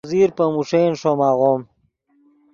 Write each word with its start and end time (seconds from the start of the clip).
اوزیر 0.05 0.29
پے 0.37 0.45
موݰین 0.53 0.91
ݰوم 0.99 1.19
آغوم 1.29 1.61